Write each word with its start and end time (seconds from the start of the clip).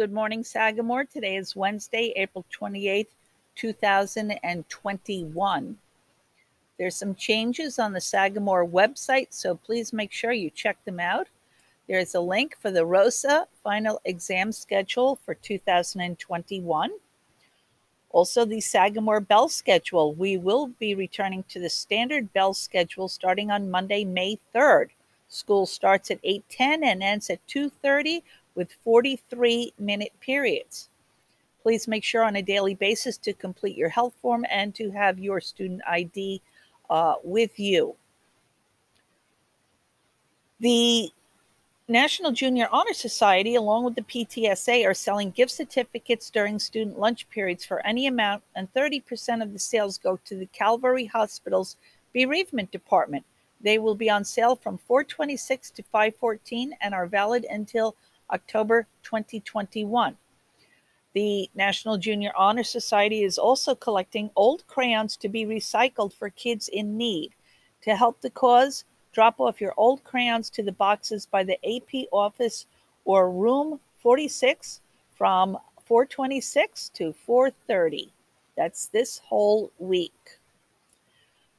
Good 0.00 0.14
morning, 0.14 0.44
Sagamore. 0.44 1.04
Today 1.04 1.36
is 1.36 1.54
Wednesday, 1.54 2.14
April 2.16 2.46
28th, 2.50 3.08
2021. 3.54 5.78
There's 6.78 6.96
some 6.96 7.14
changes 7.14 7.78
on 7.78 7.92
the 7.92 8.00
Sagamore 8.00 8.66
website, 8.66 9.26
so 9.28 9.56
please 9.56 9.92
make 9.92 10.10
sure 10.10 10.32
you 10.32 10.48
check 10.48 10.82
them 10.86 11.00
out. 11.00 11.26
There's 11.86 12.14
a 12.14 12.20
link 12.20 12.56
for 12.58 12.70
the 12.70 12.86
ROSA 12.86 13.48
final 13.62 14.00
exam 14.06 14.52
schedule 14.52 15.16
for 15.16 15.34
2021. 15.34 16.90
Also, 18.08 18.46
the 18.46 18.62
Sagamore 18.62 19.20
Bell 19.20 19.50
schedule. 19.50 20.14
We 20.14 20.38
will 20.38 20.68
be 20.68 20.94
returning 20.94 21.44
to 21.50 21.60
the 21.60 21.68
standard 21.68 22.32
Bell 22.32 22.54
schedule 22.54 23.08
starting 23.08 23.50
on 23.50 23.70
Monday, 23.70 24.06
May 24.06 24.38
3rd. 24.54 24.92
School 25.28 25.66
starts 25.66 26.10
at 26.10 26.24
8:10 26.24 26.82
and 26.82 27.02
ends 27.02 27.28
at 27.28 27.46
2:30 27.46 28.22
with 28.54 28.72
43 28.84 29.72
minute 29.78 30.12
periods. 30.20 30.88
Please 31.62 31.86
make 31.86 32.04
sure 32.04 32.24
on 32.24 32.36
a 32.36 32.42
daily 32.42 32.74
basis 32.74 33.18
to 33.18 33.32
complete 33.32 33.76
your 33.76 33.90
health 33.90 34.14
form 34.22 34.46
and 34.50 34.74
to 34.74 34.90
have 34.90 35.18
your 35.18 35.40
student 35.40 35.82
ID 35.86 36.40
uh, 36.88 37.14
with 37.22 37.58
you. 37.58 37.96
The 40.58 41.10
National 41.88 42.30
Junior 42.30 42.68
Honor 42.70 42.92
Society, 42.92 43.56
along 43.56 43.84
with 43.84 43.96
the 43.96 44.02
PTSA, 44.02 44.86
are 44.86 44.94
selling 44.94 45.32
gift 45.32 45.50
certificates 45.50 46.30
during 46.30 46.58
student 46.58 46.98
lunch 46.98 47.28
periods 47.30 47.64
for 47.64 47.84
any 47.84 48.06
amount, 48.06 48.42
and 48.54 48.72
30% 48.72 49.42
of 49.42 49.52
the 49.52 49.58
sales 49.58 49.98
go 49.98 50.18
to 50.24 50.36
the 50.36 50.46
Calvary 50.46 51.06
Hospital's 51.06 51.76
bereavement 52.14 52.70
department. 52.70 53.24
They 53.60 53.78
will 53.78 53.94
be 53.94 54.08
on 54.08 54.24
sale 54.24 54.54
from 54.54 54.78
426 54.78 55.70
to 55.72 55.82
514 55.82 56.76
and 56.80 56.94
are 56.94 57.06
valid 57.06 57.44
until 57.50 57.96
October 58.32 58.86
2021. 59.02 60.16
The 61.12 61.50
National 61.54 61.98
Junior 61.98 62.32
Honor 62.36 62.64
Society 62.64 63.22
is 63.24 63.38
also 63.38 63.74
collecting 63.74 64.30
old 64.36 64.66
crayons 64.66 65.16
to 65.18 65.28
be 65.28 65.44
recycled 65.44 66.12
for 66.12 66.30
kids 66.30 66.68
in 66.68 66.96
need. 66.96 67.32
To 67.82 67.96
help 67.96 68.20
the 68.20 68.30
cause, 68.30 68.84
Drop 69.12 69.40
off 69.40 69.60
your 69.60 69.74
old 69.76 70.04
crayons 70.04 70.50
to 70.50 70.62
the 70.62 70.72
boxes 70.72 71.26
by 71.26 71.42
the 71.42 71.58
AP 71.66 72.06
office 72.12 72.66
or 73.04 73.30
room 73.30 73.80
46 73.98 74.80
from 75.16 75.58
426 75.84 76.90
to 76.90 77.12
430. 77.12 78.12
That's 78.56 78.86
this 78.86 79.18
whole 79.18 79.72
week. 79.78 80.38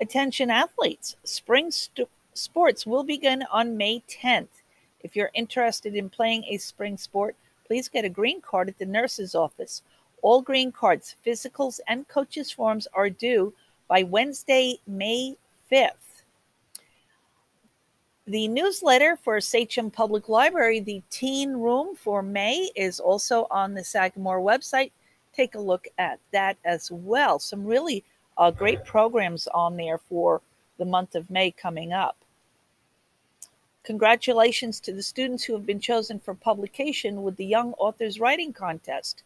Attention 0.00 0.50
athletes, 0.50 1.16
spring 1.22 1.70
st- 1.70 2.08
sports 2.32 2.86
will 2.86 3.04
begin 3.04 3.44
on 3.52 3.76
May 3.76 4.02
10th. 4.08 4.62
If 5.04 5.14
you're 5.14 5.30
interested 5.34 5.94
in 5.94 6.08
playing 6.08 6.44
a 6.48 6.56
spring 6.56 6.96
sport, 6.96 7.36
please 7.66 7.88
get 7.88 8.06
a 8.06 8.08
green 8.08 8.40
card 8.40 8.68
at 8.70 8.78
the 8.78 8.86
nurse's 8.86 9.34
office. 9.34 9.82
All 10.22 10.40
green 10.40 10.72
cards, 10.72 11.14
physicals, 11.24 11.78
and 11.86 12.08
coaches' 12.08 12.50
forms 12.50 12.88
are 12.94 13.10
due 13.10 13.52
by 13.86 14.02
Wednesday, 14.02 14.80
May 14.86 15.36
5th. 15.70 16.22
The 18.26 18.48
newsletter 18.48 19.18
for 19.22 19.38
Sachem 19.42 19.90
Public 19.90 20.30
Library, 20.30 20.80
the 20.80 21.02
Teen 21.10 21.52
Room 21.52 21.94
for 21.94 22.22
May, 22.22 22.70
is 22.74 22.98
also 22.98 23.46
on 23.50 23.74
the 23.74 23.84
Sagamore 23.84 24.40
website. 24.40 24.92
Take 25.34 25.54
a 25.54 25.60
look 25.60 25.86
at 25.98 26.18
that 26.32 26.56
as 26.64 26.90
well. 26.90 27.38
Some 27.38 27.66
really 27.66 28.02
uh, 28.38 28.50
great 28.50 28.82
programs 28.86 29.46
on 29.48 29.76
there 29.76 29.98
for 29.98 30.40
the 30.78 30.86
month 30.86 31.14
of 31.14 31.28
May 31.28 31.50
coming 31.50 31.92
up. 31.92 32.23
Congratulations 33.84 34.80
to 34.80 34.92
the 34.92 35.02
students 35.02 35.44
who 35.44 35.52
have 35.52 35.64
been 35.64 35.80
chosen 35.80 36.18
for 36.18 36.34
publication 36.34 37.22
with 37.22 37.36
the 37.36 37.46
Young 37.46 37.72
Authors 37.74 38.18
Writing 38.18 38.52
Contest. 38.52 39.22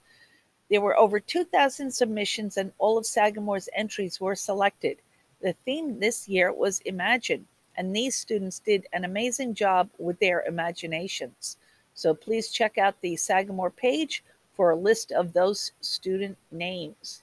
There 0.69 0.83
were 0.83 0.98
over 0.98 1.19
2,000 1.19 1.91
submissions, 1.91 2.57
and 2.57 2.73
all 2.79 2.98
of 2.98 3.07
Sagamore's 3.07 3.70
entries 3.74 4.20
were 4.20 4.36
selected. 4.36 4.98
The 5.41 5.55
theme 5.64 6.01
this 6.01 6.29
year 6.29 6.52
was 6.52 6.80
Imagine 6.80 7.46
and 7.79 7.95
these 7.95 8.17
students 8.17 8.58
did 8.58 8.89
an 8.92 9.05
amazing 9.05 9.55
job 9.55 9.89
with 9.98 10.19
their 10.19 10.42
imaginations. 10.42 11.57
So 11.95 12.13
please 12.13 12.51
check 12.51 12.77
out 12.77 13.01
the 13.01 13.14
Sagamore 13.14 13.70
page 13.70 14.25
for 14.55 14.70
a 14.73 14.77
list 14.77 15.13
of 15.13 15.33
those 15.33 15.70
student 15.80 16.36
names. 16.51 17.23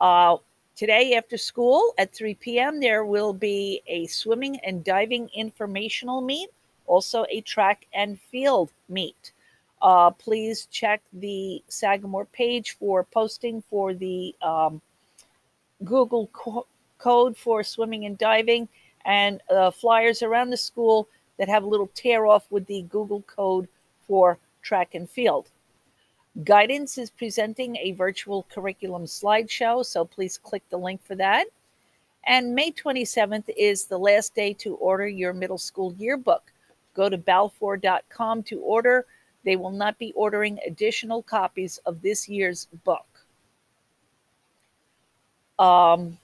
Uh, 0.00 0.38
today 0.76 1.14
after 1.14 1.36
school 1.36 1.94
at 1.98 2.14
3 2.14 2.34
p.m., 2.34 2.80
there 2.80 3.04
will 3.04 3.32
be 3.32 3.82
a 3.86 4.06
swimming 4.06 4.58
and 4.60 4.84
diving 4.84 5.28
informational 5.34 6.20
meet, 6.20 6.50
also 6.86 7.24
a 7.30 7.40
track 7.42 7.86
and 7.92 8.20
field 8.20 8.70
meet. 8.88 9.32
Uh, 9.82 10.10
please 10.10 10.66
check 10.66 11.00
the 11.12 11.62
Sagamore 11.68 12.26
page 12.26 12.76
for 12.78 13.04
posting 13.04 13.62
for 13.62 13.94
the 13.94 14.34
um, 14.42 14.80
Google 15.84 16.28
co- 16.32 16.66
code 16.98 17.36
for 17.36 17.62
swimming 17.62 18.04
and 18.04 18.18
diving 18.18 18.68
and 19.04 19.40
uh, 19.50 19.70
flyers 19.70 20.22
around 20.22 20.50
the 20.50 20.56
school 20.56 21.08
that 21.38 21.48
have 21.48 21.62
a 21.62 21.66
little 21.66 21.90
tear 21.94 22.26
off 22.26 22.44
with 22.50 22.66
the 22.66 22.82
Google 22.82 23.22
code 23.22 23.66
for 24.06 24.38
track 24.62 24.94
and 24.94 25.08
field. 25.08 25.48
Guidance 26.44 26.96
is 26.96 27.10
presenting 27.10 27.76
a 27.76 27.92
virtual 27.92 28.46
curriculum 28.52 29.04
slideshow, 29.04 29.84
so 29.84 30.04
please 30.04 30.38
click 30.38 30.62
the 30.70 30.78
link 30.78 31.02
for 31.04 31.16
that. 31.16 31.46
And 32.26 32.54
May 32.54 32.70
27th 32.70 33.50
is 33.56 33.86
the 33.86 33.98
last 33.98 34.34
day 34.34 34.52
to 34.54 34.74
order 34.76 35.08
your 35.08 35.32
middle 35.32 35.58
school 35.58 35.94
yearbook. 35.98 36.52
Go 36.94 37.08
to 37.08 37.18
balfour.com 37.18 38.42
to 38.44 38.60
order. 38.60 39.06
They 39.44 39.56
will 39.56 39.72
not 39.72 39.98
be 39.98 40.12
ordering 40.14 40.58
additional 40.66 41.22
copies 41.22 41.78
of 41.86 42.02
this 42.02 42.28
year's 42.28 42.66
book. 42.84 43.06
Um, 45.58 46.18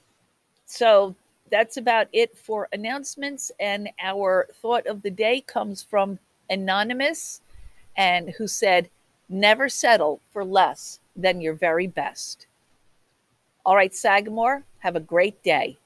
so 0.66 1.14
that's 1.50 1.76
about 1.76 2.08
it 2.12 2.36
for 2.36 2.68
announcements. 2.72 3.50
And 3.58 3.88
our 4.00 4.48
thought 4.60 4.86
of 4.86 5.02
the 5.02 5.10
day 5.10 5.40
comes 5.40 5.82
from 5.82 6.18
Anonymous, 6.48 7.40
and 7.96 8.30
who 8.30 8.46
said, 8.46 8.88
Never 9.28 9.68
settle 9.68 10.20
for 10.30 10.44
less 10.44 11.00
than 11.16 11.40
your 11.40 11.54
very 11.54 11.86
best. 11.86 12.46
All 13.64 13.74
right, 13.74 13.94
Sagamore, 13.94 14.64
have 14.80 14.94
a 14.94 15.00
great 15.00 15.42
day. 15.42 15.78